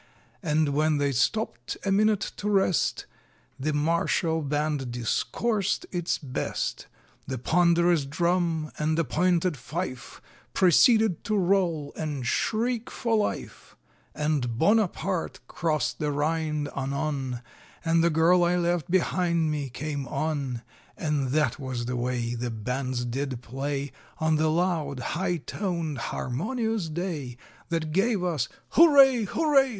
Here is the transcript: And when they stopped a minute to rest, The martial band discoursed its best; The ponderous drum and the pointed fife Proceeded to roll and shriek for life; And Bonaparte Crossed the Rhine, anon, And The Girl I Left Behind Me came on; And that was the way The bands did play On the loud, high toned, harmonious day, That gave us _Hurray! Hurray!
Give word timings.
And 0.41 0.69
when 0.69 0.97
they 0.97 1.11
stopped 1.11 1.77
a 1.85 1.91
minute 1.91 2.31
to 2.37 2.49
rest, 2.49 3.05
The 3.59 3.71
martial 3.71 4.41
band 4.41 4.89
discoursed 4.89 5.85
its 5.91 6.17
best; 6.17 6.87
The 7.27 7.37
ponderous 7.37 8.05
drum 8.07 8.71
and 8.79 8.97
the 8.97 9.05
pointed 9.05 9.55
fife 9.57 10.19
Proceeded 10.55 11.23
to 11.25 11.37
roll 11.37 11.93
and 11.95 12.25
shriek 12.25 12.89
for 12.89 13.15
life; 13.15 13.75
And 14.15 14.57
Bonaparte 14.57 15.39
Crossed 15.47 15.99
the 15.99 16.11
Rhine, 16.11 16.67
anon, 16.75 17.41
And 17.85 18.03
The 18.03 18.09
Girl 18.09 18.43
I 18.43 18.55
Left 18.55 18.89
Behind 18.89 19.51
Me 19.51 19.69
came 19.69 20.07
on; 20.07 20.63
And 20.97 21.27
that 21.27 21.59
was 21.59 21.85
the 21.85 21.95
way 21.95 22.33
The 22.33 22.49
bands 22.49 23.05
did 23.05 23.43
play 23.43 23.91
On 24.17 24.37
the 24.37 24.49
loud, 24.49 24.99
high 25.13 25.37
toned, 25.37 25.99
harmonious 25.99 26.89
day, 26.89 27.37
That 27.69 27.91
gave 27.91 28.23
us 28.23 28.49
_Hurray! 28.73 29.27
Hurray! 29.27 29.69